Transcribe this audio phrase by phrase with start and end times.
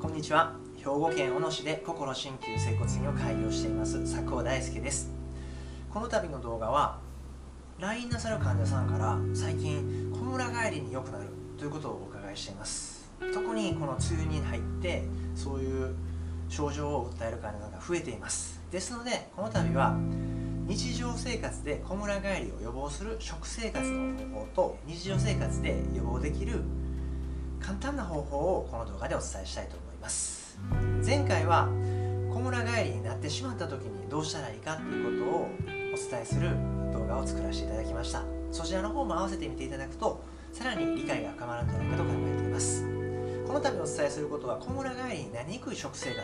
[0.00, 0.54] こんにちは。
[0.76, 4.00] 兵庫県小野市で心鍼灸整骨院を開業しています。
[4.02, 5.10] 佐久大輔です。
[5.90, 7.00] この度の動画は
[7.80, 11.24] LINE なさる患者さんから最近小村帰りに良くなる
[11.58, 13.10] ということをお伺いしています。
[13.34, 15.02] 特にこの梅雨に入って
[15.34, 15.96] そういう
[16.48, 18.60] 症状を訴える患者さんが増えています。
[18.70, 19.96] ですのでこの度は
[20.68, 26.62] 日常生活で小村帰りを予防する食生活の方法と日常生活で予防できる
[27.60, 29.87] 簡単な方法をこの動画でお伝えしたいと思います。
[31.04, 31.68] 前回は
[32.32, 36.50] 小村帰りになってしまった時にどうしたらいいかっていうことをお伝えする
[36.92, 38.22] 動画を作らせていただきました。
[38.52, 40.22] そちらの方も合わせてみていただくと
[40.52, 42.84] さらに理解が深まるんじゃないかと考えています。
[43.46, 46.22] この度お伝えすることは小村帰りになりにくい食生活。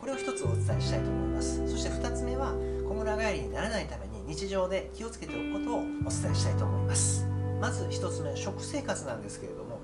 [0.00, 1.68] これを一つお伝えしたいと思います。
[1.70, 2.52] そして2つ目は
[2.88, 7.26] 小村帰りにならないために日常で気をつけておくことをお伝えしたいと思います。
[7.60, 9.78] まず1つ目食生活なんですけれども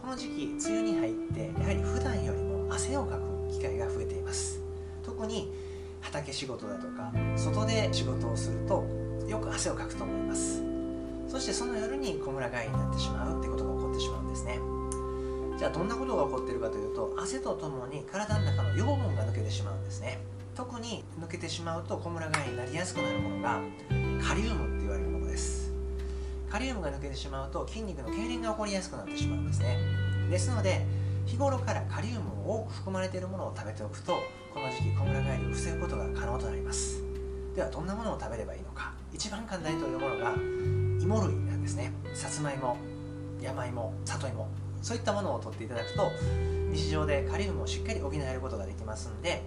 [0.00, 4.60] この時期梅雨に入ってやはり普段よりも汗をかく機会が増えています。
[5.04, 5.52] 特に
[6.00, 8.84] 畑仕事だとか外で仕事をすると
[9.28, 10.62] よく汗をかくと思います。
[11.28, 14.58] そしてその夜に小村帰りになってしまうってことが起こってしまうんですね。
[15.58, 20.20] じゃあどんなことが起こっているかというと汗とともに体の中の養分が抜けてしまうんですね。
[20.54, 23.60] 特に抜けてしまうと小村帰りになりやすくなるものが
[24.26, 25.72] カリウムって言われるものです。
[26.50, 29.78] カリウムが抜けてしまうと筋肉の痙攣が起こりやすくなってしまうんですね。
[30.30, 30.84] ですので
[31.24, 31.81] 日頃から
[32.44, 34.18] 多く含まれているものを食べておくと
[34.52, 37.02] この時期小村帰りを防ぐことが可能となります。
[37.54, 38.92] ではどんなものを食べればいいのか。
[39.12, 40.32] 一番簡単に取れるものが
[41.00, 41.92] 芋類なんですね。
[42.14, 42.76] さつまいも
[43.40, 44.48] 山芋里芋。
[44.82, 46.10] そういったものを取っていただくと
[46.72, 49.42] 日常でカリウムをしっかり補えることができますんで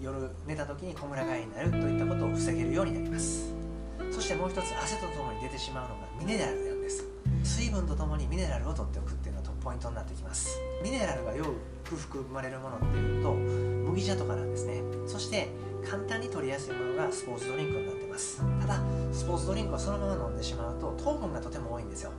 [0.00, 3.52] 夜寝た時に小村帰りになるといったことを防げるようになります。
[4.10, 7.04] そしてもう一つ汗とともに出てしまうのがミネラルなんです。
[7.44, 9.14] 水分とともにミネラルを取っておく
[9.68, 10.58] ポイントになってきます。
[10.82, 11.44] ミネラルがよ
[11.84, 14.82] く含まれるものっていうと麦茶とかなんですね。
[15.06, 15.48] そして
[15.84, 18.42] 簡単に取りやすいものがスポーツドリンクになってます。
[18.62, 18.80] ただ
[19.12, 22.12] スポーツドリンクをそのまま飲んでしまうと糖分がとても多いんですよ。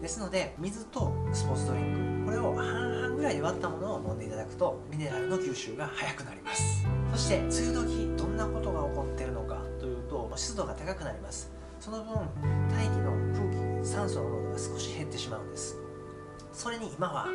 [0.00, 2.30] ですので水とスポーツドリンク。
[2.30, 6.86] これを半々ぐらいで割ったものを飲んでいただくとミネラルの吸収が早くなります。
[7.12, 11.50] そして梅雨時どんなことが起こってるのかというと湿度が高くなります。
[11.78, 12.14] その分
[12.70, 15.75] 大気の空気酸素の濃度が少し減ってしまうんです。
[16.56, 17.26] それに今は、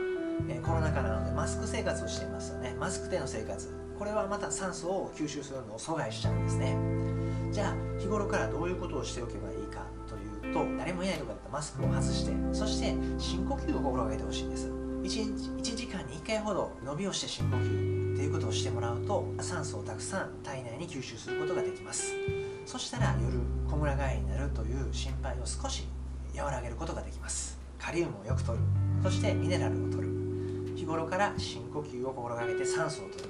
[0.49, 2.75] えコロナ禍なのでマスク生活をしていますよね。
[2.79, 3.69] マスクでの生活。
[3.99, 6.75] これはまた酸素を吸収するのを阻害しちゃうんですね。
[7.51, 14.67] じゃあ日頃からどういうことをしておけばいいかというと誰もいないとこだったらマスクを外してそして深呼吸を心がけてほしいんです。
[14.69, 22.11] 1, 日1時間に1回ほど伸びをして深呼吸っていうことをしてもらうと酸素をたくさん体内に吸収することができます。
[22.65, 23.37] そしたら夜
[23.69, 25.85] 小村帰りになるという心配を少し
[26.35, 27.60] 和らげることができます。
[27.81, 28.59] カリウムをよく摂る。
[29.01, 30.09] そしてミネラルを摂る。
[30.75, 33.29] 日頃から深呼吸を心がけて酸素を摂る。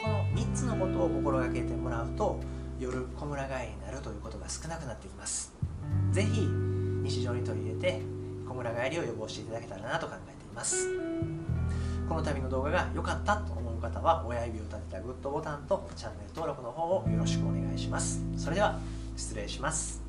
[0.00, 2.38] この3つのことを心がけてもらうと
[2.78, 5.52] 夜小村帰りになるということが少なくなってきます。
[6.12, 6.48] 是非
[7.02, 8.00] 日常に取り入れて
[8.48, 10.88] 小村帰りを予防していただけたらなと考えています。
[12.08, 18.22] この度の動画が良かったと思う方は親指を立てたグッドボタンとチャンネル登録の方をよろしくお願いします。
[18.36, 18.78] それでは
[19.16, 20.07] 失礼します。